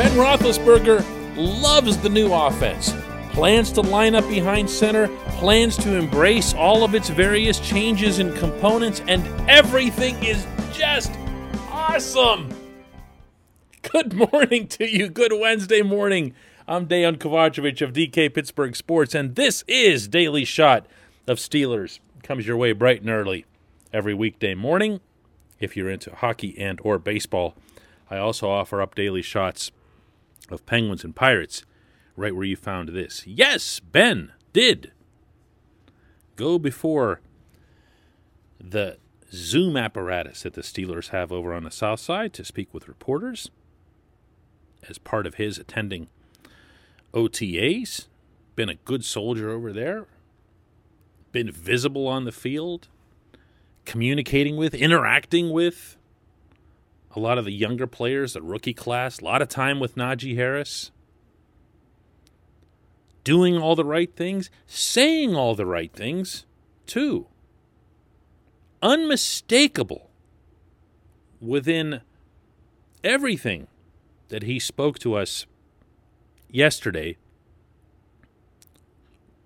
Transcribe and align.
Ben 0.00 0.12
Roethlisberger 0.12 1.04
loves 1.36 1.98
the 1.98 2.08
new 2.08 2.32
offense. 2.32 2.94
Plans 3.32 3.70
to 3.72 3.82
line 3.82 4.14
up 4.14 4.26
behind 4.28 4.70
center, 4.70 5.08
plans 5.32 5.76
to 5.76 5.94
embrace 5.94 6.54
all 6.54 6.84
of 6.84 6.94
its 6.94 7.10
various 7.10 7.60
changes 7.60 8.18
and 8.18 8.34
components, 8.34 9.02
and 9.08 9.22
everything 9.46 10.14
is 10.24 10.46
just 10.72 11.12
awesome. 11.68 12.48
Good 13.82 14.14
morning 14.14 14.68
to 14.68 14.88
you. 14.88 15.10
Good 15.10 15.34
Wednesday 15.38 15.82
morning. 15.82 16.32
I'm 16.66 16.86
Dejan 16.86 17.18
Kovacevic 17.18 17.82
of 17.82 17.92
DK 17.92 18.32
Pittsburgh 18.32 18.74
Sports, 18.74 19.14
and 19.14 19.34
this 19.34 19.64
is 19.68 20.08
Daily 20.08 20.46
Shot 20.46 20.86
of 21.26 21.36
Steelers. 21.36 21.98
Comes 22.22 22.46
your 22.46 22.56
way 22.56 22.72
bright 22.72 23.02
and 23.02 23.10
early 23.10 23.44
every 23.92 24.14
weekday 24.14 24.54
morning. 24.54 25.00
If 25.58 25.76
you're 25.76 25.90
into 25.90 26.14
hockey 26.14 26.58
and 26.58 26.80
or 26.82 26.98
baseball, 26.98 27.54
I 28.10 28.16
also 28.16 28.48
offer 28.48 28.80
up 28.80 28.94
daily 28.94 29.20
shots 29.20 29.72
of 30.50 30.66
Penguins 30.66 31.04
and 31.04 31.14
Pirates 31.14 31.64
right 32.16 32.34
where 32.34 32.44
you 32.44 32.56
found 32.56 32.90
this. 32.90 33.26
Yes, 33.26 33.80
Ben 33.80 34.32
did 34.52 34.92
go 36.36 36.58
before 36.58 37.20
the 38.58 38.98
Zoom 39.32 39.76
apparatus 39.76 40.42
that 40.42 40.54
the 40.54 40.62
Steelers 40.62 41.08
have 41.08 41.30
over 41.32 41.54
on 41.54 41.64
the 41.64 41.70
south 41.70 42.00
side 42.00 42.32
to 42.34 42.44
speak 42.44 42.72
with 42.74 42.88
reporters 42.88 43.50
as 44.88 44.98
part 44.98 45.26
of 45.26 45.34
his 45.34 45.58
attending 45.58 46.08
OTAs. 47.14 48.06
Been 48.56 48.68
a 48.68 48.74
good 48.74 49.04
soldier 49.04 49.50
over 49.50 49.72
there. 49.72 50.06
Been 51.32 51.50
visible 51.50 52.08
on 52.08 52.24
the 52.24 52.32
field, 52.32 52.88
communicating 53.84 54.56
with, 54.56 54.74
interacting 54.74 55.50
with 55.50 55.96
a 57.14 57.20
lot 57.20 57.38
of 57.38 57.44
the 57.44 57.52
younger 57.52 57.86
players, 57.86 58.34
the 58.34 58.42
rookie 58.42 58.74
class, 58.74 59.18
a 59.18 59.24
lot 59.24 59.42
of 59.42 59.48
time 59.48 59.80
with 59.80 59.96
Najee 59.96 60.36
Harris. 60.36 60.90
Doing 63.24 63.58
all 63.58 63.76
the 63.76 63.84
right 63.84 64.14
things, 64.14 64.50
saying 64.66 65.34
all 65.34 65.54
the 65.54 65.66
right 65.66 65.92
things, 65.92 66.46
too. 66.86 67.26
Unmistakable 68.82 70.10
within 71.40 72.00
everything 73.04 73.66
that 74.28 74.44
he 74.44 74.58
spoke 74.58 74.98
to 75.00 75.14
us 75.14 75.46
yesterday 76.48 77.16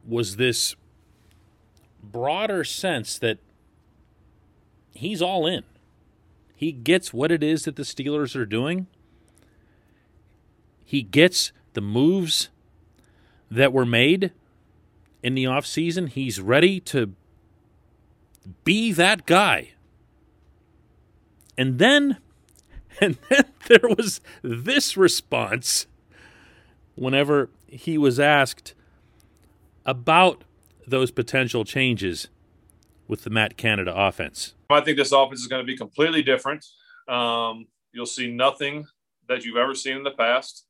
was 0.07 0.37
this 0.37 0.77
broader 2.03 2.63
sense 2.65 3.19
that 3.19 3.39
he's 4.93 5.23
all 5.23 5.47
in. 5.47 5.65
He 6.55 6.73
gets 6.73 7.13
what 7.13 7.33
it 7.33 7.43
is 7.43 7.65
that 7.65 7.77
the 7.77 7.83
Steelers 7.83 8.37
are 8.37 8.47
doing. 8.47 8.87
He 10.85 11.03
gets 11.03 11.53
the 11.73 11.81
moves 11.81 12.51
that 13.51 13.73
were 13.73 13.87
made 13.87 14.33
in 15.23 15.35
the 15.35 15.45
offseason. 15.45 16.09
He's 16.09 16.41
ready 16.41 16.81
to 16.81 17.15
be 18.63 18.93
that 18.93 19.27
guy. 19.27 19.73
And 21.57 21.79
then 21.79 22.19
and 23.01 23.19
then 23.29 23.45
there 23.67 23.89
was 23.97 24.21
this 24.43 24.97
response 24.97 25.87
whenever 26.95 27.51
he 27.67 27.99
was 27.99 28.21
asked 28.21 28.75
about 29.85 30.45
those 30.87 31.11
potential 31.11 31.65
changes 31.65 32.29
with 33.09 33.25
the 33.25 33.31
Matt 33.31 33.57
Canada 33.57 33.93
offense. 33.95 34.55
I 34.71 34.81
think 34.81 34.97
this 34.97 35.13
offense 35.13 35.41
is 35.41 35.47
going 35.47 35.63
to 35.63 35.67
be 35.67 35.77
completely 35.77 36.23
different. 36.23 36.65
Um, 37.09 37.67
you'll 37.93 38.07
see 38.07 38.31
nothing 38.31 38.87
that 39.29 39.45
you've 39.45 39.57
ever 39.57 39.75
seen 39.75 39.97
in 39.97 40.03
the 40.03 40.11
past, 40.13 40.67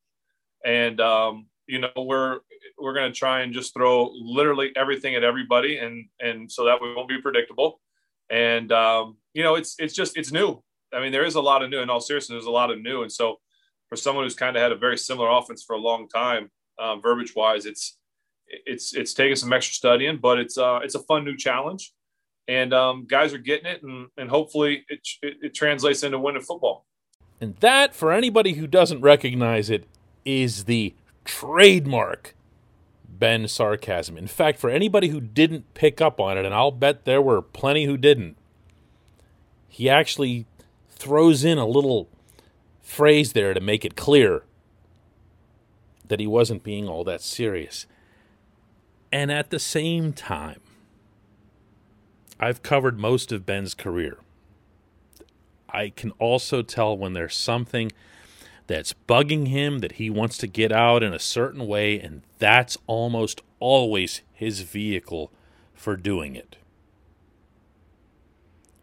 and 0.64 1.00
um, 1.00 1.46
you 1.66 1.80
know 1.80 1.90
we're 1.96 2.40
we're 2.78 2.94
going 2.94 3.12
to 3.12 3.18
try 3.18 3.42
and 3.42 3.52
just 3.52 3.72
throw 3.74 4.10
literally 4.14 4.72
everything 4.76 5.14
at 5.14 5.24
everybody, 5.24 5.78
and 5.78 6.06
and 6.20 6.50
so 6.50 6.64
that 6.64 6.80
we 6.80 6.94
won't 6.94 7.08
be 7.08 7.20
predictable. 7.20 7.80
And 8.30 8.72
um, 8.72 9.16
you 9.32 9.42
know 9.42 9.54
it's 9.54 9.76
it's 9.78 9.94
just 9.94 10.16
it's 10.16 10.32
new. 10.32 10.62
I 10.92 11.00
mean 11.00 11.12
there 11.12 11.24
is 11.24 11.34
a 11.34 11.40
lot 11.40 11.62
of 11.62 11.70
new. 11.70 11.80
In 11.80 11.90
all 11.90 12.00
seriousness, 12.00 12.34
there's 12.34 12.46
a 12.46 12.50
lot 12.50 12.70
of 12.70 12.80
new, 12.80 13.02
and 13.02 13.12
so 13.12 13.38
for 13.88 13.96
someone 13.96 14.24
who's 14.24 14.34
kind 14.34 14.56
of 14.56 14.62
had 14.62 14.72
a 14.72 14.76
very 14.76 14.98
similar 14.98 15.30
offense 15.30 15.62
for 15.62 15.74
a 15.74 15.80
long 15.80 16.08
time, 16.08 16.50
um, 16.80 17.00
verbiage 17.00 17.34
wise, 17.36 17.66
it's 17.66 17.98
it's 18.48 18.94
it's 18.94 19.14
taken 19.14 19.36
some 19.36 19.52
extra 19.52 19.74
studying, 19.74 20.18
but 20.18 20.38
it's 20.38 20.58
uh, 20.58 20.80
it's 20.82 20.94
a 20.94 21.00
fun 21.00 21.24
new 21.24 21.36
challenge 21.36 21.92
and 22.48 22.72
um, 22.72 23.06
guys 23.08 23.32
are 23.32 23.38
getting 23.38 23.66
it, 23.66 23.82
and, 23.82 24.08
and 24.16 24.30
hopefully 24.30 24.84
it, 24.88 25.00
it, 25.22 25.36
it 25.42 25.54
translates 25.54 26.02
into 26.02 26.18
winning 26.18 26.42
football. 26.42 26.86
And 27.40 27.56
that, 27.56 27.94
for 27.94 28.12
anybody 28.12 28.54
who 28.54 28.66
doesn't 28.66 29.00
recognize 29.00 29.70
it, 29.70 29.86
is 30.24 30.64
the 30.64 30.94
trademark 31.24 32.34
Ben 33.08 33.48
sarcasm. 33.48 34.16
In 34.16 34.26
fact, 34.26 34.58
for 34.58 34.70
anybody 34.70 35.08
who 35.08 35.20
didn't 35.20 35.72
pick 35.74 36.00
up 36.00 36.20
on 36.20 36.38
it, 36.38 36.44
and 36.44 36.54
I'll 36.54 36.70
bet 36.70 37.04
there 37.04 37.22
were 37.22 37.42
plenty 37.42 37.84
who 37.84 37.96
didn't, 37.96 38.36
he 39.68 39.88
actually 39.90 40.46
throws 40.90 41.44
in 41.44 41.58
a 41.58 41.66
little 41.66 42.08
phrase 42.82 43.32
there 43.32 43.54
to 43.54 43.60
make 43.60 43.84
it 43.84 43.96
clear 43.96 44.44
that 46.06 46.20
he 46.20 46.26
wasn't 46.26 46.62
being 46.62 46.88
all 46.88 47.04
that 47.04 47.20
serious. 47.20 47.86
And 49.10 49.32
at 49.32 49.50
the 49.50 49.58
same 49.58 50.12
time, 50.12 50.60
I've 52.38 52.62
covered 52.62 52.98
most 52.98 53.32
of 53.32 53.46
Ben's 53.46 53.74
career. 53.74 54.18
I 55.68 55.90
can 55.90 56.12
also 56.12 56.62
tell 56.62 56.96
when 56.96 57.12
there's 57.12 57.34
something 57.34 57.92
that's 58.66 58.94
bugging 59.08 59.48
him 59.48 59.80
that 59.80 59.92
he 59.92 60.08
wants 60.08 60.38
to 60.38 60.46
get 60.46 60.72
out 60.72 61.02
in 61.02 61.12
a 61.12 61.18
certain 61.18 61.66
way, 61.66 62.00
and 62.00 62.22
that's 62.38 62.78
almost 62.86 63.42
always 63.60 64.22
his 64.32 64.60
vehicle 64.60 65.30
for 65.74 65.96
doing 65.96 66.34
it. 66.34 66.56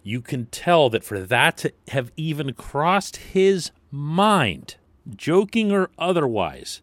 You 0.03 0.21
can 0.21 0.47
tell 0.47 0.89
that 0.89 1.03
for 1.03 1.19
that 1.19 1.57
to 1.57 1.73
have 1.89 2.11
even 2.17 2.53
crossed 2.53 3.17
his 3.17 3.71
mind, 3.91 4.75
joking 5.15 5.71
or 5.71 5.89
otherwise, 5.97 6.81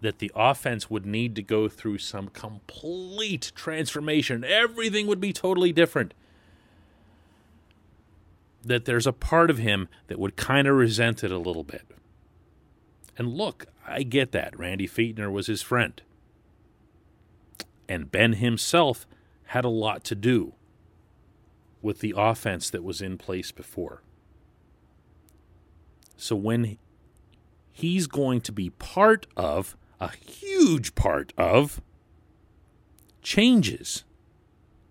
that 0.00 0.18
the 0.18 0.30
offense 0.34 0.88
would 0.88 1.04
need 1.04 1.34
to 1.34 1.42
go 1.42 1.68
through 1.68 1.98
some 1.98 2.28
complete 2.28 3.52
transformation. 3.54 4.44
Everything 4.44 5.06
would 5.06 5.20
be 5.20 5.32
totally 5.32 5.72
different. 5.72 6.14
That 8.64 8.84
there's 8.84 9.06
a 9.06 9.12
part 9.12 9.50
of 9.50 9.58
him 9.58 9.88
that 10.06 10.18
would 10.18 10.36
kind 10.36 10.68
of 10.68 10.76
resent 10.76 11.24
it 11.24 11.32
a 11.32 11.38
little 11.38 11.64
bit. 11.64 11.82
And 13.16 13.34
look, 13.34 13.66
I 13.86 14.04
get 14.04 14.32
that. 14.32 14.56
Randy 14.56 14.86
Fichtner 14.86 15.32
was 15.32 15.48
his 15.48 15.62
friend. 15.62 16.00
And 17.88 18.12
Ben 18.12 18.34
himself 18.34 19.06
had 19.46 19.64
a 19.64 19.70
lot 19.70 20.04
to 20.04 20.14
do 20.14 20.54
with 21.82 22.00
the 22.00 22.14
offense 22.16 22.70
that 22.70 22.84
was 22.84 23.00
in 23.00 23.18
place 23.18 23.50
before. 23.50 24.02
So 26.16 26.36
when 26.36 26.78
he's 27.72 28.06
going 28.06 28.40
to 28.42 28.52
be 28.52 28.70
part 28.70 29.26
of 29.36 29.76
a 30.00 30.10
huge 30.16 30.94
part 30.94 31.32
of 31.36 31.80
changes, 33.22 34.04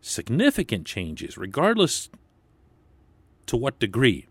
significant 0.01 0.85
changes, 0.85 1.37
regardless 1.37 2.09
to 3.45 3.57
what 3.57 3.79
degree, 3.79 4.27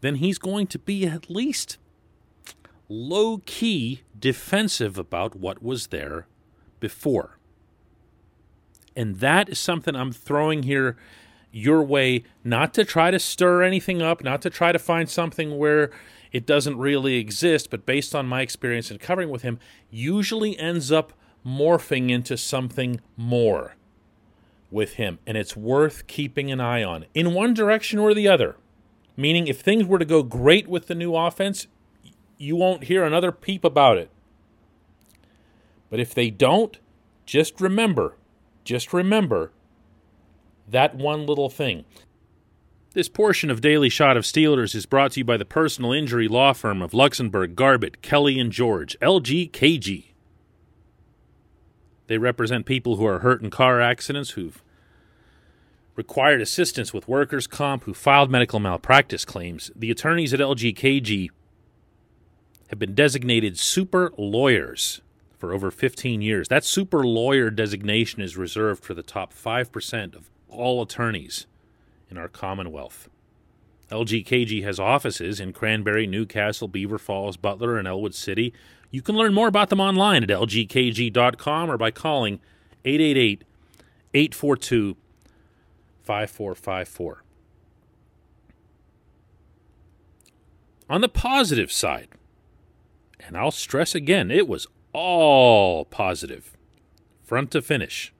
then 0.00 0.16
he's 0.16 0.38
going 0.38 0.66
to 0.68 0.78
be 0.78 1.06
at 1.06 1.28
least 1.28 1.76
low 2.88 3.38
key 3.44 4.02
defensive 4.18 4.96
about 4.98 5.36
what 5.36 5.62
was 5.62 5.88
there 5.88 6.26
before. 6.80 7.38
And 8.96 9.16
that 9.16 9.48
is 9.48 9.58
something 9.58 9.94
I'm 9.94 10.12
throwing 10.12 10.64
here 10.64 10.96
your 11.50 11.82
way, 11.82 12.24
not 12.44 12.74
to 12.74 12.84
try 12.84 13.10
to 13.10 13.18
stir 13.18 13.62
anything 13.62 14.02
up, 14.02 14.22
not 14.22 14.42
to 14.42 14.50
try 14.50 14.72
to 14.72 14.78
find 14.78 15.08
something 15.08 15.56
where 15.56 15.90
it 16.32 16.46
doesn't 16.46 16.78
really 16.78 17.16
exist, 17.16 17.70
but 17.70 17.86
based 17.86 18.14
on 18.14 18.26
my 18.26 18.42
experience 18.42 18.90
in 18.90 18.98
covering 18.98 19.30
with 19.30 19.42
him, 19.42 19.58
usually 19.90 20.58
ends 20.58 20.92
up 20.92 21.12
morphing 21.46 22.10
into 22.10 22.36
something 22.36 23.00
more 23.16 23.76
with 24.70 24.94
him. 24.94 25.18
And 25.26 25.36
it's 25.36 25.56
worth 25.56 26.06
keeping 26.06 26.50
an 26.50 26.60
eye 26.60 26.82
on 26.82 27.06
in 27.14 27.34
one 27.34 27.54
direction 27.54 27.98
or 27.98 28.14
the 28.14 28.28
other. 28.28 28.56
Meaning, 29.16 29.48
if 29.48 29.60
things 29.60 29.84
were 29.84 29.98
to 29.98 30.04
go 30.04 30.22
great 30.22 30.68
with 30.68 30.86
the 30.86 30.94
new 30.94 31.16
offense, 31.16 31.66
you 32.36 32.54
won't 32.54 32.84
hear 32.84 33.04
another 33.04 33.32
peep 33.32 33.64
about 33.64 33.98
it. 33.98 34.10
But 35.90 35.98
if 35.98 36.14
they 36.14 36.30
don't, 36.30 36.78
just 37.26 37.60
remember, 37.60 38.16
just 38.64 38.92
remember 38.92 39.50
that 40.68 40.94
one 40.94 41.26
little 41.26 41.48
thing. 41.48 41.84
This 42.94 43.08
portion 43.08 43.50
of 43.50 43.60
Daily 43.60 43.90
Shot 43.90 44.16
of 44.16 44.24
Steelers 44.24 44.74
is 44.74 44.86
brought 44.86 45.12
to 45.12 45.20
you 45.20 45.24
by 45.24 45.36
the 45.36 45.44
personal 45.44 45.92
injury 45.92 46.26
law 46.26 46.54
firm 46.54 46.80
of 46.80 46.92
Luxenberg, 46.92 47.54
Garbett, 47.54 48.00
Kelly, 48.00 48.40
and 48.40 48.50
George, 48.50 48.98
LGKG. 49.00 50.06
They 52.06 52.16
represent 52.16 52.64
people 52.64 52.96
who 52.96 53.04
are 53.04 53.18
hurt 53.18 53.42
in 53.42 53.50
car 53.50 53.82
accidents, 53.82 54.30
who've 54.30 54.62
required 55.96 56.40
assistance 56.40 56.94
with 56.94 57.06
workers' 57.06 57.46
comp, 57.46 57.84
who 57.84 57.92
filed 57.92 58.30
medical 58.30 58.58
malpractice 58.58 59.26
claims. 59.26 59.70
The 59.76 59.90
attorneys 59.90 60.32
at 60.32 60.40
LGKG 60.40 61.28
have 62.70 62.78
been 62.78 62.94
designated 62.94 63.58
super 63.58 64.14
lawyers 64.16 65.02
for 65.36 65.52
over 65.52 65.70
15 65.70 66.22
years. 66.22 66.48
That 66.48 66.64
super 66.64 67.06
lawyer 67.06 67.50
designation 67.50 68.22
is 68.22 68.38
reserved 68.38 68.82
for 68.82 68.94
the 68.94 69.02
top 69.02 69.34
5% 69.34 70.14
of 70.14 70.30
all 70.48 70.80
attorneys 70.80 71.46
in 72.10 72.18
our 72.18 72.28
Commonwealth. 72.28 73.08
LGKG 73.90 74.62
has 74.64 74.78
offices 74.78 75.40
in 75.40 75.52
Cranberry, 75.52 76.06
New 76.06 76.26
Castle, 76.26 76.68
Beaver 76.68 76.98
Falls, 76.98 77.36
Butler, 77.36 77.78
and 77.78 77.88
Ellwood 77.88 78.14
City. 78.14 78.52
You 78.90 79.02
can 79.02 79.16
learn 79.16 79.34
more 79.34 79.48
about 79.48 79.70
them 79.70 79.80
online 79.80 80.22
at 80.22 80.28
lgkg.com 80.28 81.70
or 81.70 81.78
by 81.78 81.90
calling 81.90 82.40
888 82.84 83.44
842 84.14 84.96
5454. 86.02 87.22
On 90.90 91.02
the 91.02 91.08
positive 91.08 91.70
side, 91.70 92.08
and 93.20 93.36
I'll 93.36 93.50
stress 93.50 93.94
again, 93.94 94.30
it 94.30 94.48
was 94.48 94.66
all 94.94 95.84
positive, 95.84 96.56
front 97.22 97.50
to 97.50 97.60
finish. 97.60 98.12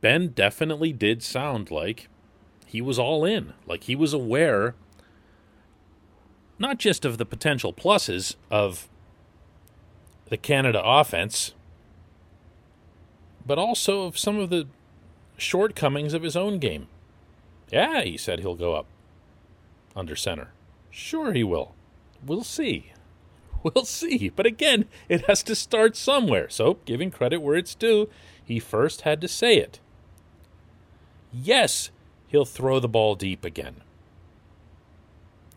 Ben 0.00 0.28
definitely 0.28 0.92
did 0.92 1.22
sound 1.22 1.70
like 1.70 2.08
he 2.66 2.80
was 2.80 2.98
all 2.98 3.24
in, 3.24 3.54
like 3.66 3.84
he 3.84 3.96
was 3.96 4.12
aware 4.12 4.74
not 6.58 6.78
just 6.78 7.04
of 7.04 7.18
the 7.18 7.26
potential 7.26 7.72
pluses 7.72 8.36
of 8.50 8.88
the 10.28 10.36
Canada 10.36 10.82
offense, 10.84 11.54
but 13.46 13.58
also 13.58 14.04
of 14.04 14.18
some 14.18 14.38
of 14.38 14.50
the 14.50 14.66
shortcomings 15.36 16.14
of 16.14 16.22
his 16.22 16.36
own 16.36 16.58
game. 16.58 16.88
Yeah, 17.70 18.02
he 18.02 18.16
said 18.16 18.40
he'll 18.40 18.54
go 18.54 18.74
up 18.74 18.86
under 19.94 20.16
center. 20.16 20.52
Sure, 20.90 21.32
he 21.32 21.44
will. 21.44 21.74
We'll 22.24 22.44
see. 22.44 22.92
We'll 23.74 23.84
see. 23.84 24.28
But 24.28 24.46
again, 24.46 24.84
it 25.08 25.24
has 25.26 25.42
to 25.42 25.56
start 25.56 25.96
somewhere. 25.96 26.48
So, 26.48 26.78
giving 26.84 27.10
credit 27.10 27.38
where 27.38 27.56
it's 27.56 27.74
due, 27.74 28.08
he 28.44 28.60
first 28.60 29.00
had 29.00 29.20
to 29.22 29.26
say 29.26 29.56
it. 29.56 29.80
Yes, 31.32 31.90
he'll 32.28 32.44
throw 32.44 32.80
the 32.80 32.88
ball 32.88 33.14
deep 33.14 33.44
again. 33.44 33.76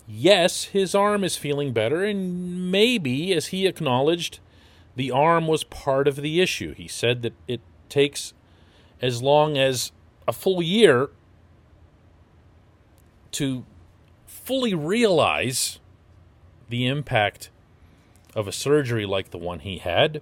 Yes, 0.08 0.66
his 0.66 0.96
arm 0.96 1.24
is 1.24 1.38
feeling 1.38 1.72
better, 1.72 2.04
and 2.04 2.72
maybe, 2.72 3.32
as 3.34 3.48
he 3.48 3.68
acknowledged, 3.68 4.40
the 4.96 5.12
arm 5.12 5.48
was 5.48 5.64
part 5.64 6.08
of 6.08 6.16
the 6.18 6.42
issue. 6.42 6.74
He 6.74 6.88
said 6.88 7.22
that 7.22 7.34
it 7.48 7.62
takes 7.90 8.34
as 9.02 9.22
long 9.22 9.58
as 9.58 9.92
a 10.28 10.34
full 10.34 10.62
year 10.62 11.10
to 13.32 13.66
fully 14.26 14.74
realize 14.74 15.80
the 16.70 16.88
impact 16.88 17.52
of 18.36 18.48
a 18.48 18.52
surgery 18.52 19.06
like 19.06 19.30
the 19.30 19.38
one 19.38 19.60
he 19.60 19.78
had, 19.78 20.22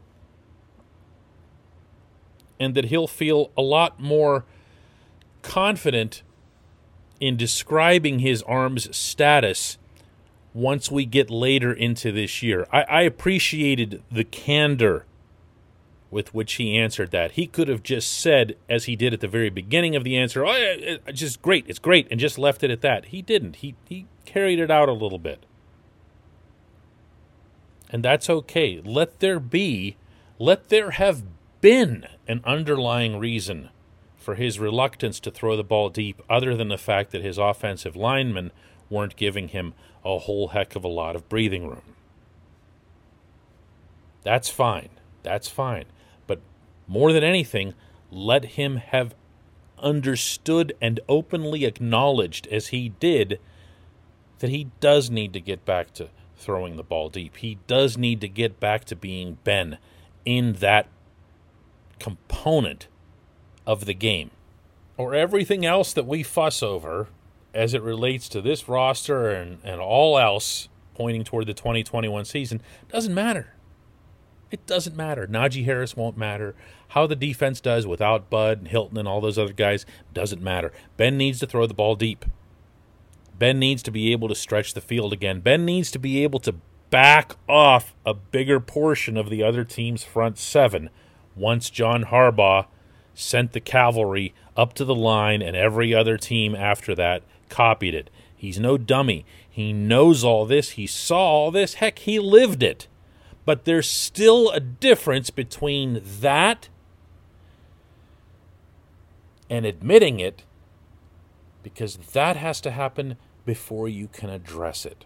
and 2.59 2.75
that 2.75 2.85
he'll 2.85 3.07
feel 3.07 3.51
a 3.57 3.61
lot 3.61 3.99
more 3.99 4.43
confident 5.47 6.23
in 7.19 7.37
describing 7.37 8.19
his 8.19 8.43
arm's 8.43 8.95
status 8.95 9.77
once 10.53 10.91
we 10.91 11.05
get 11.05 11.29
later 11.29 11.71
into 11.71 12.11
this 12.11 12.43
year. 12.43 12.67
I, 12.71 12.81
I, 12.83 13.01
appreciated 13.03 14.03
the 14.11 14.23
candor 14.23 15.05
with 16.11 16.33
which 16.33 16.55
he 16.55 16.77
answered 16.77 17.11
that. 17.11 17.31
He 17.31 17.47
could 17.47 17.67
have 17.69 17.81
just 17.81 18.11
said, 18.11 18.57
as 18.69 18.85
he 18.85 18.95
did 18.95 19.13
at 19.13 19.21
the 19.21 19.27
very 19.27 19.49
beginning 19.49 19.95
of 19.95 20.03
the 20.03 20.17
answer, 20.17 20.45
"Oh, 20.45 20.97
just 21.13 21.41
great, 21.41 21.65
it's 21.67 21.79
great," 21.79 22.07
and 22.11 22.19
just 22.19 22.37
left 22.37 22.63
it 22.63 22.71
at 22.71 22.81
that. 22.81 23.05
He 23.05 23.21
didn't. 23.21 23.57
He 23.57 23.75
he 23.87 24.05
carried 24.25 24.59
it 24.59 24.69
out 24.69 24.89
a 24.89 24.93
little 24.93 25.19
bit, 25.19 25.45
and 27.89 28.03
that's 28.03 28.29
okay. 28.29 28.81
Let 28.83 29.19
there 29.19 29.39
be, 29.39 29.95
let 30.39 30.69
there 30.69 30.91
have 30.91 31.23
been 31.61 32.05
an 32.27 32.41
underlying 32.45 33.17
reason 33.17 33.69
for 34.27 34.35
his 34.35 34.59
reluctance 34.59 35.21
to 35.21 35.31
throw 35.31 35.55
the 35.55 35.63
ball 35.63 35.87
deep, 35.87 36.21
other 36.29 36.53
than 36.53 36.67
the 36.67 36.77
fact 36.77 37.11
that 37.11 37.23
his 37.23 37.37
offensive 37.37 37.95
linemen 37.95 38.51
weren't 38.89 39.15
giving 39.15 39.47
him 39.47 39.73
a 40.03 40.17
whole 40.17 40.49
heck 40.49 40.75
of 40.75 40.83
a 40.83 40.89
lot 40.89 41.15
of 41.15 41.29
breathing 41.29 41.65
room. 41.65 41.95
That's 44.23 44.49
fine. 44.49 44.89
That's 45.23 45.47
fine. 45.47 45.85
But 46.27 46.41
more 46.89 47.13
than 47.13 47.23
anything, 47.23 47.73
let 48.11 48.43
him 48.43 48.75
have 48.75 49.15
understood 49.81 50.75
and 50.81 50.99
openly 51.07 51.63
acknowledged, 51.63 52.47
as 52.47 52.67
he 52.67 52.89
did, 52.89 53.39
that 54.39 54.49
he 54.49 54.67
does 54.81 55.09
need 55.09 55.31
to 55.31 55.39
get 55.39 55.63
back 55.63 55.93
to 55.93 56.09
throwing 56.35 56.75
the 56.75 56.83
ball 56.83 57.07
deep. 57.07 57.37
He 57.37 57.59
does 57.65 57.97
need 57.97 58.19
to 58.19 58.27
get 58.27 58.59
back 58.59 58.83
to 58.87 58.95
being 58.97 59.37
Ben 59.45 59.77
in 60.25 60.51
that 60.55 60.89
component 61.97 62.89
of 63.67 63.85
the 63.85 63.93
game 63.93 64.31
or 64.95 65.13
everything 65.13 65.65
else 65.65 65.93
that 65.93 66.07
we 66.07 66.23
fuss 66.23 66.63
over 66.63 67.09
as 67.53 67.73
it 67.73 67.81
relates 67.83 68.27
to 68.29 68.41
this 68.41 68.67
roster 68.67 69.29
and, 69.29 69.59
and 69.63 69.79
all 69.79 70.17
else 70.17 70.69
pointing 70.95 71.23
toward 71.23 71.45
the 71.45 71.53
2021 71.53 72.25
season 72.25 72.61
doesn't 72.89 73.13
matter. 73.13 73.53
It 74.49 74.65
doesn't 74.65 74.95
matter. 74.95 75.27
Najee 75.27 75.65
Harris 75.65 75.95
won't 75.95 76.17
matter. 76.17 76.55
How 76.89 77.05
the 77.05 77.15
defense 77.15 77.59
does 77.59 77.85
without 77.85 78.29
Bud 78.29 78.59
and 78.59 78.67
Hilton 78.69 78.97
and 78.97 79.07
all 79.07 79.19
those 79.19 79.37
other 79.37 79.53
guys 79.53 79.85
doesn't 80.13 80.41
matter. 80.41 80.71
Ben 80.95 81.17
needs 81.17 81.39
to 81.41 81.47
throw 81.47 81.67
the 81.67 81.73
ball 81.73 81.95
deep. 81.95 82.25
Ben 83.37 83.59
needs 83.59 83.83
to 83.83 83.91
be 83.91 84.13
able 84.13 84.29
to 84.29 84.35
stretch 84.35 84.73
the 84.73 84.81
field 84.81 85.11
again. 85.11 85.41
Ben 85.41 85.65
needs 85.65 85.91
to 85.91 85.99
be 85.99 86.23
able 86.23 86.39
to 86.39 86.55
back 86.89 87.35
off 87.49 87.93
a 88.05 88.13
bigger 88.13 88.61
portion 88.61 89.17
of 89.17 89.29
the 89.29 89.43
other 89.43 89.65
team's 89.65 90.03
front 90.03 90.37
seven 90.37 90.89
once 91.35 91.69
John 91.69 92.05
Harbaugh 92.05 92.67
sent 93.19 93.53
the 93.53 93.59
cavalry 93.59 94.31
up 94.55 94.73
to 94.73 94.85
the 94.85 94.95
line, 94.95 95.41
and 95.41 95.55
every 95.55 95.91
other 95.93 96.17
team 96.17 96.55
after 96.55 96.93
that 96.93 97.23
copied 97.49 97.95
it. 97.95 98.11
He's 98.35 98.59
no 98.59 98.77
dummy. 98.77 99.25
He 99.49 99.73
knows 99.73 100.23
all 100.23 100.45
this. 100.45 100.71
He 100.71 100.85
saw 100.85 101.17
all 101.17 101.51
this. 101.51 101.75
Heck, 101.75 101.97
he 101.99 102.19
lived 102.19 102.61
it. 102.61 102.87
But 103.43 103.65
there's 103.65 103.89
still 103.89 104.51
a 104.51 104.59
difference 104.59 105.31
between 105.31 106.01
that 106.21 106.69
and 109.49 109.65
admitting 109.65 110.19
it 110.19 110.43
because 111.63 111.97
that 112.13 112.35
has 112.35 112.61
to 112.61 112.71
happen 112.71 113.17
before 113.45 113.89
you 113.89 114.07
can 114.07 114.29
address 114.29 114.85
it. 114.85 115.05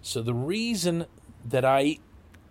So 0.00 0.22
the 0.22 0.34
reason 0.34 1.06
that 1.44 1.64
I 1.64 1.98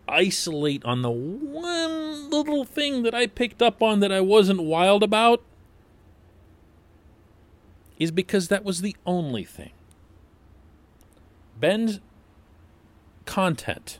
isolate 0.08 0.84
on 0.84 1.02
the 1.02 1.12
one 1.12 2.07
little 2.30 2.66
thing 2.66 3.04
that 3.04 3.14
I 3.14 3.28
picked 3.28 3.62
up 3.62 3.82
on 3.82 4.00
that 4.00 4.12
I 4.12 4.22
wasn't 4.22 4.64
wild 4.64 5.04
about 5.04 5.42
is 7.98 8.12
because 8.12 8.48
that 8.48 8.64
was 8.64 8.82
the 8.82 8.96
only 9.06 9.44
thing. 9.44 9.72
Ben's 11.60 12.00
content 13.26 14.00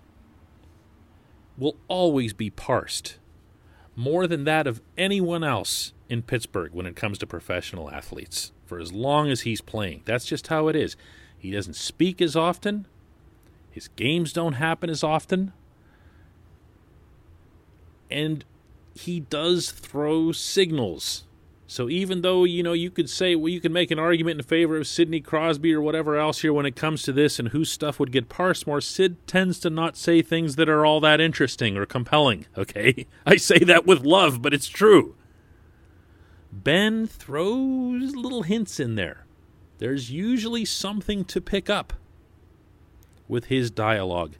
will 1.58 1.76
always 1.88 2.34
be 2.34 2.50
parsed 2.50 3.18
more 3.96 4.28
than 4.28 4.44
that 4.44 4.68
of 4.68 4.82
anyone 4.98 5.44
else 5.44 5.92
in 6.08 6.22
Pittsburgh 6.22 6.72
when 6.74 6.86
it 6.86 6.96
comes 6.96 7.18
to 7.18 7.28
professional 7.28 7.90
athletes 7.90 8.52
for 8.66 8.80
as 8.80 8.94
long 8.94 9.30
as 9.30 9.42
he's 9.42 9.62
playing. 9.62 10.04
That's 10.06 10.26
just 10.26 10.48
how 10.48 10.68
it 10.68 10.76
is. 10.76 10.96
He 11.38 11.52
doesn't 11.52 11.76
speak 11.76 12.22
as 12.22 12.36
often, 12.36 12.88
his 13.72 13.88
games 13.90 14.34
don't 14.34 14.54
happen 14.54 14.90
as 14.90 15.04
often, 15.04 15.54
and 18.10 18.44
he 18.96 19.20
does 19.20 19.72
throw 19.72 20.32
signals. 20.32 21.24
So 21.70 21.90
even 21.90 22.22
though 22.22 22.46
you 22.46 22.64
know 22.64 22.72
you 22.74 22.90
could 22.90 23.10
say 23.10 23.36
well 23.36 23.50
you 23.50 23.60
could 23.60 23.74
make 23.74 23.92
an 23.92 24.00
argument 24.00 24.40
in 24.40 24.48
favor 24.48 24.78
of 24.78 24.88
Sidney 24.88 25.20
Crosby 25.20 25.74
or 25.74 25.82
whatever 25.82 26.18
else 26.18 26.40
here 26.40 26.54
when 26.54 26.66
it 26.66 26.78
comes 26.78 27.04
to 27.04 27.12
this 27.12 27.40
and 27.40 27.50
whose 27.50 27.70
stuff 27.70 28.00
would 28.00 28.14
get 28.14 28.30
parsed 28.30 28.66
more, 28.66 28.80
Sid 28.80 29.28
tends 29.28 29.60
to 29.60 29.70
not 29.70 29.98
say 29.98 30.22
things 30.22 30.56
that 30.56 30.70
are 30.70 30.86
all 30.86 31.02
that 31.02 31.20
interesting 31.20 31.78
or 31.78 31.86
compelling. 31.86 32.46
Okay, 32.58 33.06
I 33.26 33.36
say 33.36 33.60
that 33.60 33.86
with 33.86 34.04
love, 34.04 34.42
but 34.42 34.54
it's 34.54 34.68
true. 34.68 35.16
Ben 36.52 37.06
throws 37.06 38.16
little 38.16 38.44
hints 38.44 38.80
in 38.80 38.96
there. 38.96 39.26
There's 39.78 40.10
usually 40.10 40.66
something 40.66 41.24
to 41.26 41.40
pick 41.40 41.70
up 41.70 41.94
with 43.28 43.46
his 43.46 43.70
dialogue. 43.70 44.36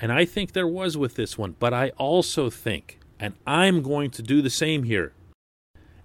And 0.00 0.12
I 0.12 0.24
think 0.24 0.52
there 0.52 0.68
was 0.68 0.96
with 0.96 1.16
this 1.16 1.36
one, 1.36 1.56
but 1.58 1.74
I 1.74 1.90
also 1.90 2.50
think, 2.50 3.00
and 3.18 3.34
I'm 3.46 3.82
going 3.82 4.10
to 4.12 4.22
do 4.22 4.40
the 4.40 4.50
same 4.50 4.84
here, 4.84 5.12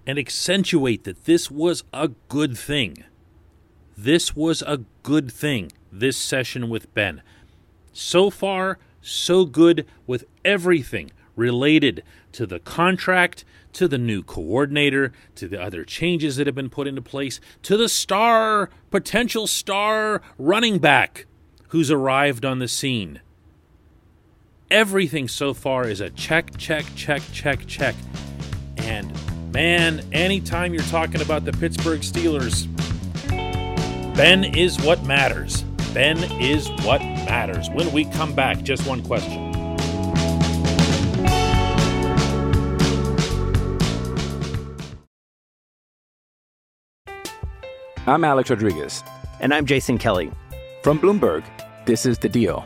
and 0.05 0.17
accentuate 0.17 1.03
that 1.03 1.25
this 1.25 1.51
was 1.51 1.83
a 1.93 2.09
good 2.27 2.57
thing. 2.57 3.03
This 3.95 4.35
was 4.35 4.63
a 4.63 4.81
good 5.03 5.31
thing, 5.31 5.71
this 5.91 6.17
session 6.17 6.69
with 6.69 6.93
Ben. 6.95 7.21
So 7.93 8.31
far, 8.31 8.79
so 9.01 9.45
good 9.45 9.85
with 10.07 10.25
everything 10.43 11.11
related 11.35 12.03
to 12.31 12.47
the 12.47 12.59
contract, 12.59 13.45
to 13.73 13.87
the 13.87 13.97
new 13.97 14.23
coordinator, 14.23 15.11
to 15.35 15.47
the 15.47 15.61
other 15.61 15.83
changes 15.83 16.35
that 16.37 16.47
have 16.47 16.55
been 16.55 16.69
put 16.69 16.87
into 16.87 17.01
place, 17.01 17.39
to 17.61 17.77
the 17.77 17.89
star, 17.89 18.69
potential 18.89 19.45
star 19.45 20.21
running 20.37 20.79
back 20.79 21.27
who's 21.69 21.91
arrived 21.91 22.45
on 22.45 22.59
the 22.59 22.67
scene. 22.67 23.19
Everything 24.73 25.27
so 25.27 25.53
far 25.53 25.87
is 25.87 26.01
a 26.01 26.09
check, 26.09 26.57
check, 26.57 26.83
check, 26.95 27.21
check, 27.31 27.63
check. 27.67 27.93
And 28.77 29.13
man, 29.53 30.03
anytime 30.11 30.73
you're 30.73 30.81
talking 30.85 31.21
about 31.21 31.45
the 31.45 31.51
Pittsburgh 31.51 32.01
Steelers, 32.01 32.65
Ben 34.15 34.43
is 34.43 34.81
what 34.81 35.03
matters. 35.03 35.61
Ben 35.93 36.17
is 36.41 36.71
what 36.83 37.01
matters. 37.01 37.69
When 37.69 37.91
we 37.91 38.05
come 38.05 38.33
back, 38.33 38.63
just 38.63 38.87
one 38.87 39.03
question. 39.03 39.53
I'm 48.07 48.23
Alex 48.23 48.49
Rodriguez. 48.49 49.03
And 49.39 49.53
I'm 49.53 49.67
Jason 49.67 49.99
Kelly. 49.99 50.31
From 50.81 50.97
Bloomberg, 50.97 51.43
this 51.85 52.07
is 52.07 52.17
The 52.17 52.27
Deal. 52.27 52.65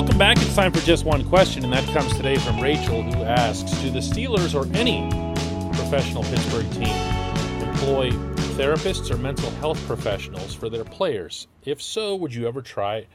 Welcome 0.00 0.16
back. 0.16 0.38
It's 0.38 0.56
time 0.56 0.72
for 0.72 0.80
just 0.80 1.04
one 1.04 1.28
question, 1.28 1.62
and 1.62 1.70
that 1.74 1.84
comes 1.92 2.16
today 2.16 2.38
from 2.38 2.58
Rachel, 2.58 3.02
who 3.02 3.22
asks 3.22 3.70
Do 3.82 3.90
the 3.90 3.98
Steelers 3.98 4.54
or 4.54 4.66
any 4.74 5.06
professional 5.76 6.22
Pittsburgh 6.22 6.70
team 6.72 6.96
employ 7.68 8.10
therapists 8.56 9.10
or 9.10 9.18
mental 9.18 9.50
health 9.50 9.78
professionals 9.86 10.54
for 10.54 10.70
their 10.70 10.84
players? 10.84 11.48
If 11.66 11.82
so, 11.82 12.16
would 12.16 12.32
you 12.32 12.48
ever 12.48 12.62
try 12.62 13.08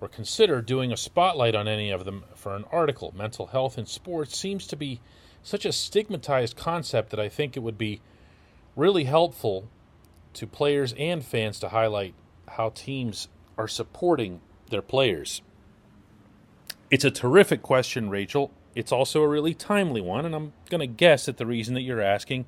or 0.00 0.06
consider 0.06 0.62
doing 0.62 0.92
a 0.92 0.96
spotlight 0.96 1.56
on 1.56 1.66
any 1.66 1.90
of 1.90 2.04
them 2.04 2.22
for 2.36 2.54
an 2.54 2.64
article? 2.70 3.12
Mental 3.16 3.46
health 3.46 3.76
in 3.76 3.86
sports 3.86 4.38
seems 4.38 4.68
to 4.68 4.76
be 4.76 5.00
such 5.42 5.64
a 5.64 5.72
stigmatized 5.72 6.56
concept 6.56 7.10
that 7.10 7.18
I 7.18 7.28
think 7.28 7.56
it 7.56 7.60
would 7.64 7.76
be 7.76 8.02
really 8.76 9.02
helpful 9.02 9.68
to 10.34 10.46
players 10.46 10.94
and 10.96 11.24
fans 11.24 11.58
to 11.58 11.70
highlight 11.70 12.14
how 12.46 12.68
teams 12.68 13.26
are 13.58 13.66
supporting 13.66 14.40
their 14.68 14.80
players. 14.80 15.42
It's 16.90 17.04
a 17.04 17.10
terrific 17.10 17.62
question, 17.62 18.10
Rachel. 18.10 18.50
It's 18.74 18.90
also 18.90 19.22
a 19.22 19.28
really 19.28 19.54
timely 19.54 20.00
one, 20.00 20.26
and 20.26 20.34
I'm 20.34 20.52
going 20.68 20.80
to 20.80 20.86
guess 20.86 21.26
that 21.26 21.36
the 21.36 21.46
reason 21.46 21.74
that 21.74 21.82
you're 21.82 22.00
asking 22.00 22.46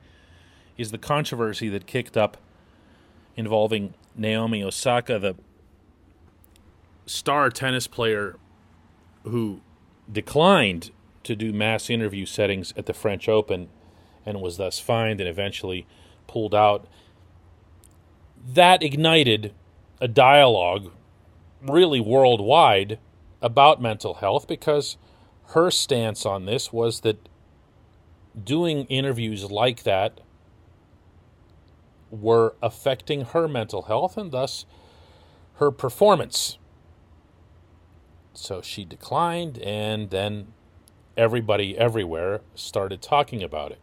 is 0.77 0.91
the 0.91 0.99
controversy 0.99 1.69
that 1.69 1.87
kicked 1.87 2.17
up 2.17 2.37
involving 3.37 3.95
Naomi 4.17 4.63
Osaka, 4.63 5.19
the 5.19 5.37
star 7.07 7.51
tennis 7.51 7.87
player 7.87 8.37
who 9.25 9.61
declined 10.11 10.91
to 11.23 11.37
do 11.37 11.53
mass 11.53 11.89
interview 11.89 12.27
settings 12.27 12.75
at 12.77 12.87
the 12.87 12.95
French 12.95 13.29
Open 13.29 13.69
and 14.27 14.41
was 14.41 14.57
thus 14.57 14.81
fined 14.81 15.21
and 15.21 15.29
eventually 15.29 15.87
pulled 16.27 16.55
out. 16.55 16.87
That 18.45 18.83
ignited 18.83 19.53
a 20.01 20.09
dialogue 20.09 20.91
really 21.61 22.01
worldwide 22.01 22.99
about 23.43 23.83
mental 23.83 24.15
health 24.15 24.47
because 24.47 24.97
her 25.49 25.71
stance 25.71 26.25
on 26.25 26.47
this 26.47 26.73
was 26.73 27.01
that 27.01 27.29
doing 28.43 28.85
interviews 28.87 29.51
like 29.51 29.83
that 29.83 30.21
were 32.11 32.55
affecting 32.63 33.23
her 33.27 33.49
mental 33.49 33.83
health 33.83 34.17
and 34.17 34.33
thus 34.33 34.65
her 35.55 35.71
performance. 35.71 36.59
So 38.35 38.63
she 38.63 38.85
declined, 38.85 39.59
and 39.59 40.09
then 40.11 40.53
everybody 41.17 41.77
everywhere 41.77 42.41
started 42.55 43.03
talking 43.03 43.43
about 43.43 43.73
it. 43.73 43.79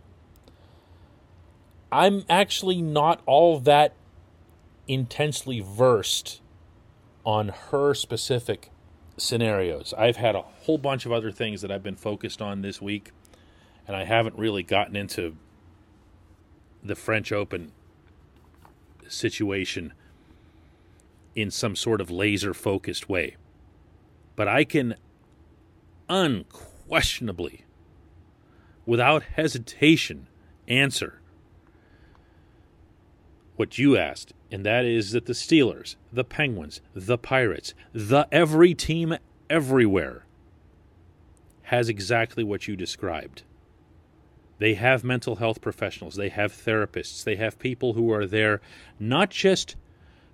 I'm 1.92 2.24
actually 2.30 2.82
not 2.82 3.22
all 3.26 3.60
that 3.60 3.94
intensely 4.88 5.60
versed 5.60 6.42
on 7.24 7.50
her 7.50 7.94
specific 7.94 8.72
scenarios. 9.20 9.94
I've 9.98 10.18
had 10.18 10.36
a 10.36 10.42
whole 10.42 10.78
bunch 10.78 11.06
of 11.06 11.12
other 11.12 11.32
things 11.32 11.62
that 11.62 11.72
I've 11.72 11.84
been 11.84 11.96
focused 11.96 12.42
on 12.42 12.62
this 12.62 12.82
week, 12.82 13.12
and 13.88 13.96
I 13.96 14.06
haven't 14.06 14.38
really 14.38 14.64
gotten 14.64 14.96
into 14.96 15.36
the 16.84 16.96
French 16.96 17.32
Open 17.32 17.72
situation 19.08 19.94
in 21.36 21.52
some 21.52 21.76
sort 21.76 22.02
of 22.02 22.10
laser 22.10 22.54
focused 22.54 23.10
way. 23.10 23.36
But 24.36 24.48
I 24.48 24.64
can 24.64 24.96
unquestionably, 26.08 27.66
without 28.86 29.24
hesitation, 29.24 30.28
answer 30.68 31.19
what 33.60 33.78
you 33.78 33.98
asked, 33.98 34.32
and 34.50 34.66
that 34.66 34.86
is 34.86 35.12
that 35.12 35.26
the 35.26 35.34
Steelers, 35.34 35.98
the 36.14 36.24
Penguins, 36.24 36.80
the 36.96 37.18
Pirates, 37.18 37.74
the 37.92 38.26
every 38.32 38.74
team 38.74 39.18
everywhere 39.50 40.24
has 41.64 41.90
exactly 41.90 42.42
what 42.42 42.70
you 42.70 42.78
described. 42.78 43.44
They 44.60 44.76
have 44.76 45.04
mental 45.04 45.36
health 45.36 45.60
professionals, 45.60 46.16
they 46.16 46.30
have 46.30 46.54
therapists, 46.54 47.26
they 47.26 47.36
have 47.36 47.60
people 47.60 47.94
who 47.94 48.10
are 48.14 48.26
there 48.26 48.62
not 48.98 49.30
just 49.30 49.76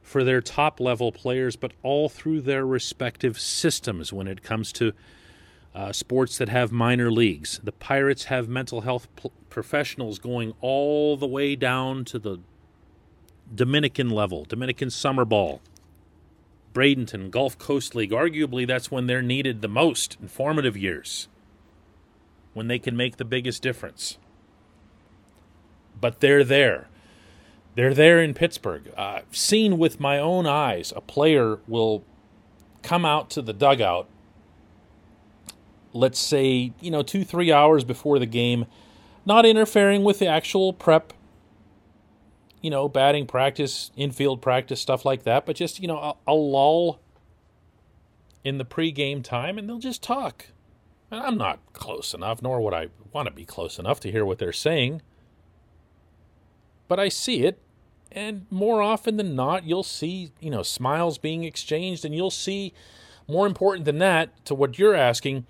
for 0.04 0.24
their 0.24 0.40
top 0.40 0.80
level 0.80 1.12
players, 1.12 1.56
but 1.56 1.72
all 1.82 2.10
through 2.10 2.42
their 2.42 2.64
respective 2.64 3.40
systems 3.40 4.14
when 4.14 4.28
it 4.28 4.44
comes 4.44 4.72
to 4.74 4.94
uh, 5.74 5.92
sports 5.92 6.38
that 6.38 6.50
have 6.50 6.72
minor 6.72 7.10
leagues. 7.10 7.60
The 7.64 7.72
Pirates 7.72 8.26
have 8.26 8.48
mental 8.48 8.82
health 8.82 9.08
p- 9.16 9.32
professionals 9.50 10.20
going 10.20 10.54
all 10.62 11.18
the 11.18 11.26
way 11.26 11.56
down 11.56 12.06
to 12.06 12.20
the 12.20 12.38
Dominican 13.54 14.10
level, 14.10 14.46
Dominican 14.46 14.90
summer 14.90 15.26
ball, 15.26 15.62
Bradenton, 16.74 17.32
Gulf 17.32 17.58
Coast 17.58 17.96
League. 17.96 18.12
Arguably, 18.12 18.68
that's 18.68 18.92
when 18.92 19.08
they're 19.08 19.22
needed 19.22 19.62
the 19.62 19.68
most 19.68 20.18
in 20.22 20.28
formative 20.28 20.76
years, 20.76 21.28
when 22.54 22.68
they 22.68 22.80
can 22.80 22.98
make 22.98 23.18
the 23.18 23.26
biggest 23.26 23.62
difference. 23.62 24.18
But 26.00 26.20
they're 26.20 26.44
there. 26.44 26.88
They're 27.76 27.94
there 27.94 28.22
in 28.22 28.34
Pittsburgh. 28.34 28.94
I've 28.98 29.36
seen 29.36 29.78
with 29.78 30.00
my 30.00 30.18
own 30.20 30.48
eyes, 30.48 30.94
a 30.96 31.02
player 31.02 31.60
will 31.68 32.04
come 32.82 33.06
out 33.06 33.30
to 33.32 33.42
the 33.42 33.54
dugout 33.54 34.08
let's 35.96 36.20
say, 36.20 36.74
you 36.82 36.92
know, 36.92 37.02
two, 37.02 37.24
three 37.24 37.52
hours 37.52 37.84
before 37.86 38.20
the 38.20 38.26
game, 38.26 38.66
not 39.26 39.46
interfering 39.46 40.04
with 40.04 40.20
the 40.20 40.28
actual 40.28 40.74
prep, 40.74 41.14
you 42.66 42.72
know, 42.72 42.90
batting 42.90 43.28
practice, 43.28 43.92
infield 43.96 44.42
practice, 44.42 44.82
stuff 44.82 45.06
like 45.06 45.22
that, 45.22 45.46
but 45.46 45.56
just, 45.56 45.80
you 45.80 45.88
know, 45.88 46.00
a, 46.00 46.32
a 46.32 46.34
lull 46.34 47.00
in 48.44 48.58
the 48.58 48.66
pregame 48.66 49.24
time 49.24 49.60
and 49.60 49.70
they'll 49.70 49.78
just 49.78 50.02
talk. 50.02 50.48
And 51.12 51.22
I'm 51.22 51.38
not 51.38 51.60
close 51.74 52.16
enough, 52.16 52.42
nor 52.42 52.60
would 52.62 52.74
I 52.74 52.88
want 53.14 53.28
to 53.28 53.34
be 53.36 53.46
close 53.46 53.78
enough 53.78 54.00
to 54.00 54.12
hear 54.12 54.26
what 54.26 54.40
they're 54.40 54.52
saying. 54.52 55.04
But 56.88 57.00
I 57.00 57.08
see 57.08 57.44
it, 57.44 57.62
and 58.12 58.48
more 58.50 58.82
often 58.82 59.18
than 59.18 59.36
not, 59.36 59.64
you'll 59.64 59.84
see, 59.84 60.32
you 60.40 60.50
know, 60.50 60.64
smiles 60.64 61.20
being 61.20 61.44
exchanged, 61.44 62.04
and 62.04 62.16
you'll 62.16 62.32
see, 62.32 62.74
more 63.28 63.46
important 63.46 63.86
than 63.86 64.00
that, 64.00 64.44
to 64.46 64.56
what 64.56 64.80
you're 64.80 64.96
asking, 64.96 65.46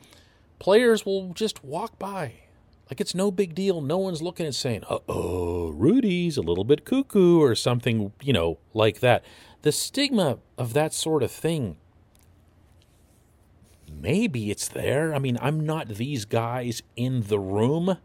players 0.59 1.05
will 1.05 1.31
just 1.33 1.63
walk 1.63 1.97
by. 1.97 2.33
Like 2.89 3.01
it's 3.01 3.15
no 3.15 3.31
big 3.31 3.55
deal. 3.55 3.81
No 3.81 3.97
one's 3.97 4.21
looking 4.21 4.45
and 4.45 4.55
saying, 4.55 4.83
uh 4.89 4.99
oh, 5.09 5.69
Rudy's 5.69 6.37
a 6.37 6.41
little 6.41 6.63
bit 6.63 6.85
cuckoo 6.85 7.39
or 7.41 7.55
something, 7.55 8.11
you 8.21 8.33
know, 8.33 8.59
like 8.73 8.99
that. 8.99 9.25
The 9.63 9.71
stigma 9.71 10.39
of 10.57 10.73
that 10.73 10.93
sort 10.93 11.23
of 11.23 11.31
thing, 11.31 11.77
maybe 13.91 14.51
it's 14.51 14.67
there. 14.67 15.15
I 15.15 15.19
mean, 15.19 15.39
I'm 15.41 15.65
not 15.65 15.87
these 15.89 16.25
guys 16.25 16.83
in 16.95 17.21
the 17.23 17.39
room, 17.39 17.97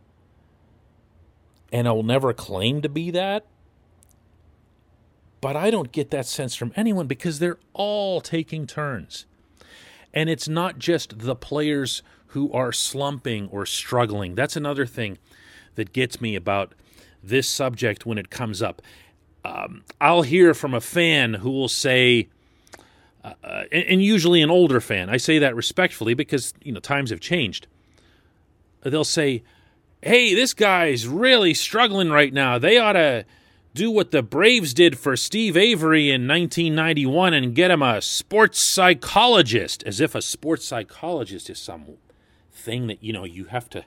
and 1.71 1.87
I'll 1.87 2.03
never 2.03 2.33
claim 2.33 2.81
to 2.81 2.89
be 2.89 3.11
that. 3.11 3.45
But 5.43 5.57
I 5.57 5.71
don't 5.71 5.93
get 5.93 6.11
that 6.11 6.27
sense 6.27 6.55
from 6.55 6.73
anyone 6.77 7.07
because 7.07 7.39
they're 7.39 7.59
all 7.73 8.21
taking 8.21 8.67
turns. 8.67 9.27
And 10.13 10.29
it's 10.29 10.49
not 10.49 10.79
just 10.79 11.21
the 11.21 11.37
players 11.37 12.03
who 12.31 12.53
are 12.53 12.73
slumping 12.73 13.49
or 13.49 13.67
struggling. 13.67 14.35
That's 14.35 14.57
another 14.57 14.87
thing 14.87 15.19
that 15.75 15.93
gets 15.93 16.21
me 16.21 16.37
about 16.37 16.75
this 17.23 17.49
subject 17.49 18.07
when 18.07 18.19
it 18.19 18.31
comes 18.31 18.63
up. 18.63 18.83
Um, 19.45 19.85
I'll 20.01 20.23
hear 20.23 20.55
from 20.55 20.75
a 20.75 20.81
fan 20.81 21.35
who 21.35 21.51
will 21.51 21.69
say, 21.69 22.29
uh, 23.25 23.33
uh, 23.43 23.65
and, 23.73 23.85
and 23.85 24.03
usually 24.03 24.43
an 24.43 24.51
older 24.51 24.81
fan, 24.81 25.11
I 25.11 25.17
say 25.17 25.39
that 25.39 25.57
respectfully 25.57 26.15
because 26.15 26.55
you 26.63 26.73
know 26.73 26.81
times 26.81 27.11
have 27.11 27.21
changed. 27.21 27.67
They'll 28.83 29.05
say, 29.05 29.43
"Hey, 30.03 30.35
this 30.35 30.55
guy's 30.55 31.07
really 31.07 31.53
struggling 31.55 32.11
right 32.11 32.33
now. 32.33 32.59
They 32.59 32.79
ought 32.79 32.95
to." 32.95 33.25
do 33.73 33.89
what 33.89 34.11
the 34.11 34.21
Braves 34.21 34.75
did 34.75 34.99
for 34.99 35.17
Steve 35.17 35.57
Avery 35.57 36.11
in 36.11 36.27
1991 36.27 37.33
and 37.33 37.55
get 37.55 37.71
him 37.71 37.83
a 37.83 38.03
sports 38.03 38.61
psychologist, 38.61 39.85
as 39.85 40.01
if 40.01 40.17
a 40.17 40.21
sports 40.21 40.65
psychologist 40.65 41.49
is 41.49 41.61
some 41.61 41.87
thing 42.61 42.87
that 42.87 43.03
you 43.03 43.12
know 43.12 43.25
you 43.25 43.46
have 43.46 43.68
to 43.70 43.85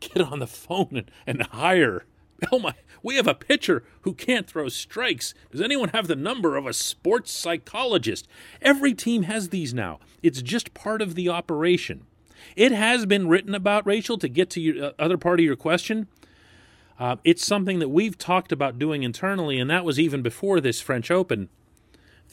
get 0.00 0.22
on 0.22 0.38
the 0.38 0.46
phone 0.46 0.88
and, 0.92 1.10
and 1.26 1.42
hire. 1.48 2.04
Oh 2.50 2.58
my, 2.58 2.74
we 3.04 3.14
have 3.16 3.28
a 3.28 3.34
pitcher 3.34 3.84
who 4.00 4.14
can't 4.14 4.48
throw 4.48 4.68
strikes. 4.68 5.32
Does 5.52 5.60
anyone 5.60 5.90
have 5.90 6.08
the 6.08 6.16
number 6.16 6.56
of 6.56 6.66
a 6.66 6.72
sports 6.72 7.30
psychologist? 7.30 8.26
Every 8.60 8.94
team 8.94 9.22
has 9.24 9.50
these 9.50 9.72
now. 9.72 10.00
It's 10.24 10.42
just 10.42 10.74
part 10.74 11.00
of 11.00 11.14
the 11.14 11.28
operation. 11.28 12.04
It 12.56 12.72
has 12.72 13.06
been 13.06 13.28
written 13.28 13.54
about, 13.54 13.86
Rachel, 13.86 14.18
to 14.18 14.28
get 14.28 14.50
to 14.50 14.60
your 14.60 14.86
uh, 14.86 14.92
other 14.98 15.16
part 15.16 15.38
of 15.38 15.46
your 15.46 15.54
question. 15.54 16.08
Uh, 16.98 17.16
it's 17.24 17.46
something 17.46 17.78
that 17.78 17.88
we've 17.88 18.18
talked 18.18 18.50
about 18.50 18.78
doing 18.78 19.02
internally, 19.02 19.58
and 19.58 19.70
that 19.70 19.84
was 19.84 20.00
even 20.00 20.22
before 20.22 20.60
this 20.60 20.80
French 20.80 21.10
Open 21.10 21.48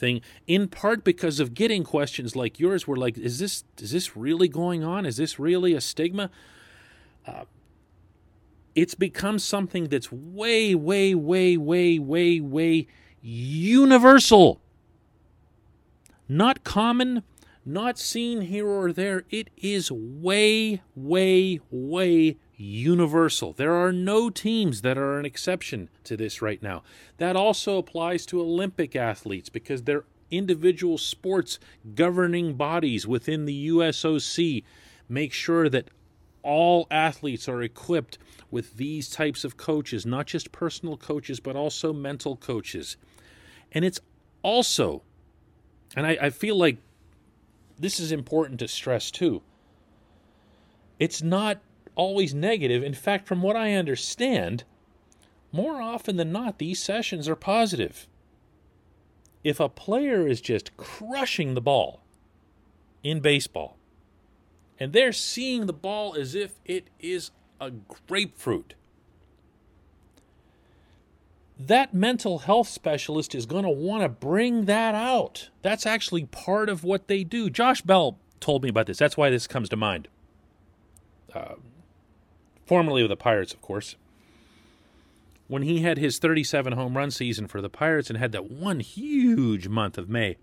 thing 0.00 0.20
in 0.46 0.66
part 0.66 1.04
because 1.04 1.38
of 1.38 1.54
getting 1.54 1.84
questions 1.84 2.34
like 2.34 2.58
yours 2.58 2.86
were 2.86 2.96
like 2.96 3.16
is 3.18 3.38
this 3.38 3.64
is 3.78 3.92
this 3.92 4.16
really 4.16 4.48
going 4.48 4.82
on? 4.82 5.06
Is 5.06 5.18
this 5.18 5.38
really 5.38 5.74
a 5.74 5.80
stigma? 5.80 6.30
Uh, 7.26 7.44
it's 8.74 8.94
become 8.94 9.38
something 9.38 9.88
that's 9.88 10.10
way 10.10 10.74
way 10.74 11.14
way 11.14 11.56
way 11.56 11.98
way 11.98 12.40
way 12.40 12.86
universal. 13.20 14.60
Not 16.28 16.64
common 16.64 17.22
not 17.64 17.98
seen 17.98 18.42
here 18.42 18.66
or 18.66 18.92
there. 18.92 19.24
It 19.30 19.50
is 19.56 19.92
way 19.92 20.82
way 20.96 21.60
way 21.70 22.36
universal. 22.60 23.52
There 23.52 23.74
are 23.74 23.92
no 23.92 24.28
teams 24.28 24.82
that 24.82 24.98
are 24.98 25.18
an 25.18 25.24
exception 25.24 25.88
to 26.04 26.16
this 26.16 26.42
right 26.42 26.62
now. 26.62 26.82
That 27.16 27.36
also 27.36 27.78
applies 27.78 28.26
to 28.26 28.40
Olympic 28.40 28.94
athletes 28.94 29.48
because 29.48 29.82
they're 29.82 30.04
individual 30.30 30.98
sports 30.98 31.58
governing 31.94 32.54
bodies 32.54 33.06
within 33.06 33.46
the 33.46 33.68
USOC 33.68 34.62
make 35.08 35.32
sure 35.32 35.68
that 35.68 35.88
all 36.42 36.86
athletes 36.90 37.48
are 37.48 37.62
equipped 37.62 38.18
with 38.50 38.76
these 38.76 39.10
types 39.10 39.44
of 39.44 39.56
coaches, 39.56 40.06
not 40.06 40.26
just 40.26 40.52
personal 40.52 40.96
coaches, 40.96 41.40
but 41.40 41.56
also 41.56 41.92
mental 41.92 42.36
coaches. 42.36 42.96
And 43.72 43.84
it's 43.84 44.00
also, 44.42 45.02
and 45.96 46.06
I, 46.06 46.18
I 46.22 46.30
feel 46.30 46.56
like 46.56 46.78
this 47.78 48.00
is 48.00 48.12
important 48.12 48.60
to 48.60 48.68
stress 48.68 49.10
too, 49.10 49.42
it's 50.98 51.22
not 51.22 51.60
always 51.94 52.34
negative. 52.34 52.82
In 52.82 52.94
fact, 52.94 53.26
from 53.26 53.42
what 53.42 53.56
I 53.56 53.74
understand, 53.74 54.64
more 55.52 55.80
often 55.80 56.16
than 56.16 56.32
not, 56.32 56.58
these 56.58 56.82
sessions 56.82 57.28
are 57.28 57.36
positive. 57.36 58.06
If 59.42 59.58
a 59.58 59.68
player 59.68 60.26
is 60.26 60.40
just 60.40 60.76
crushing 60.76 61.54
the 61.54 61.60
ball 61.60 62.02
in 63.02 63.20
baseball, 63.20 63.76
and 64.78 64.92
they're 64.92 65.12
seeing 65.12 65.66
the 65.66 65.72
ball 65.72 66.14
as 66.14 66.34
if 66.34 66.58
it 66.64 66.88
is 66.98 67.30
a 67.60 67.70
grapefruit, 67.70 68.74
that 71.58 71.92
mental 71.92 72.40
health 72.40 72.68
specialist 72.68 73.34
is 73.34 73.44
going 73.44 73.64
to 73.64 73.70
want 73.70 74.02
to 74.02 74.08
bring 74.08 74.64
that 74.64 74.94
out. 74.94 75.50
That's 75.60 75.84
actually 75.84 76.24
part 76.24 76.70
of 76.70 76.84
what 76.84 77.06
they 77.06 77.22
do. 77.22 77.50
Josh 77.50 77.82
Bell 77.82 78.18
told 78.40 78.62
me 78.62 78.70
about 78.70 78.86
this. 78.86 78.96
That's 78.96 79.16
why 79.16 79.28
this 79.28 79.46
comes 79.46 79.68
to 79.68 79.76
mind. 79.76 80.08
Uh, 81.34 81.56
formerly 82.70 83.02
with 83.02 83.10
the 83.10 83.16
Pirates, 83.16 83.52
of 83.52 83.60
course, 83.60 83.96
when 85.48 85.62
he 85.62 85.80
had 85.80 85.98
his 85.98 86.20
37 86.20 86.74
home 86.74 86.96
run 86.96 87.10
season 87.10 87.48
for 87.48 87.60
the 87.60 87.68
Pirates 87.68 88.08
and 88.08 88.16
had 88.16 88.30
that 88.30 88.48
one 88.48 88.78
huge 88.78 89.66
month 89.66 89.98
of 89.98 90.08
May. 90.08 90.36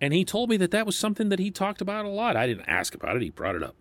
And 0.00 0.14
he 0.14 0.24
told 0.24 0.48
me 0.48 0.56
that 0.56 0.70
that 0.70 0.86
was 0.86 0.96
something 0.96 1.28
that 1.28 1.38
he 1.38 1.50
talked 1.50 1.82
about 1.82 2.06
a 2.06 2.08
lot. 2.08 2.34
I 2.34 2.46
didn't 2.46 2.64
ask 2.66 2.94
about 2.94 3.14
it, 3.14 3.20
he 3.20 3.28
brought 3.28 3.56
it 3.56 3.62
up. 3.62 3.74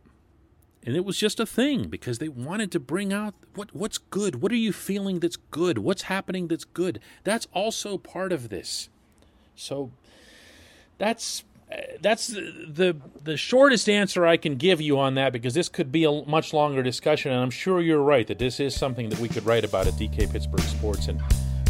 And 0.86 0.93
it 0.93 1.06
was 1.06 1.17
just 1.17 1.39
a 1.39 1.45
thing 1.45 1.88
because 1.88 2.19
they 2.19 2.27
wanted 2.27 2.69
to 2.73 2.82
bring 2.82 3.13
out 3.13 3.34
what 3.56 3.73
what's 3.73 3.97
good. 3.97 4.41
What 4.41 4.51
are 4.51 4.56
you 4.56 4.73
feeling 4.73 5.21
that's 5.21 5.38
good? 5.38 5.77
What's 5.77 6.01
happening 6.03 6.49
that's 6.49 6.65
good? 6.65 6.99
That's 7.23 7.47
also 7.53 7.97
part 7.97 8.34
of 8.34 8.49
this. 8.49 8.89
So 9.56 9.91
that's 10.97 11.45
that's 12.01 12.27
the 12.27 12.95
the 13.23 13.36
shortest 13.36 13.89
answer 13.89 14.25
I 14.25 14.38
can 14.38 14.56
give 14.56 14.80
you 14.80 14.99
on 14.99 15.15
that 15.15 15.34
because 15.34 15.53
this 15.53 15.67
could 15.67 15.91
be 15.91 16.06
a 16.06 16.12
much 16.25 16.53
longer 16.53 16.82
discussion, 16.82 17.32
and 17.32 17.41
I'm 17.41 17.49
sure 17.49 17.82
you're 17.82 18.01
right 18.01 18.25
that 18.27 18.39
this 18.39 18.60
is 18.60 18.75
something 18.75 19.10
that 19.10 19.19
we 19.19 19.27
could 19.27 19.45
write 19.45 19.65
about 19.65 19.88
at 19.88 19.93
DK 19.93 20.32
Pittsburgh 20.32 20.62
Sports, 20.62 21.08
and 21.08 21.21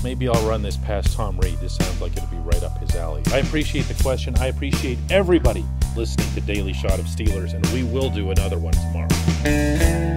maybe 0.04 0.28
I'll 0.28 0.48
run 0.48 0.62
this 0.62 0.78
past 0.78 1.14
Tom 1.14 1.40
Reed. 1.40 1.58
This 1.60 1.76
sounds 1.76 2.00
like 2.00 2.16
it'll 2.16 2.30
be 2.30 2.38
right 2.38 2.62
up 2.64 2.78
his 2.78 2.96
alley. 2.96 3.24
I 3.32 3.40
appreciate 3.40 3.88
the 3.88 4.02
question. 4.04 4.38
I 4.38 4.48
appreciate 4.48 5.00
everybody 5.10 5.66
listening 5.96 6.32
to 6.36 6.42
Daily 6.42 6.74
Shot 6.74 7.00
of 7.00 7.06
Steelers, 7.06 7.54
and 7.54 7.66
we 7.68 7.84
will 7.84 8.10
do 8.10 8.30
another 8.30 8.60
one 8.60 8.74
tomorrow. 8.74 10.17